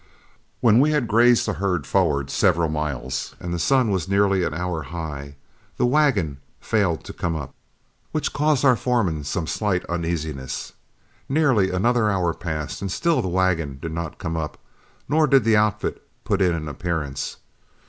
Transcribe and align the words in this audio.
When 0.61 0.79
we 0.79 0.89
had 0.93 1.07
grazed 1.07 1.45
the 1.45 1.53
herd 1.53 1.85
forward 1.85 2.31
several 2.31 2.69
miles, 2.69 3.35
and 3.39 3.53
the 3.53 3.59
sun 3.59 3.91
was 3.91 4.09
nearly 4.09 4.43
an 4.43 4.51
hour 4.51 4.81
high, 4.81 5.35
the 5.77 5.85
wagon 5.85 6.37
failed 6.59 7.03
to 7.03 7.13
come 7.13 7.35
up, 7.35 7.53
which 8.11 8.33
caused 8.33 8.65
our 8.65 8.75
foreman 8.75 9.23
some 9.23 9.45
slight 9.45 9.85
uneasiness. 9.85 10.73
Nearly 11.29 11.69
another 11.69 12.09
hour 12.09 12.33
passed, 12.33 12.81
and 12.81 12.91
still 12.91 13.21
the 13.21 13.27
wagon 13.27 13.77
did 13.79 13.91
not 13.91 14.17
come 14.17 14.35
up 14.35 14.57
nor 15.07 15.27
did 15.27 15.43
the 15.43 15.55
outfit 15.55 16.01
put 16.23 16.41
in 16.41 16.55
an 16.55 16.67
appearance. 16.67 17.37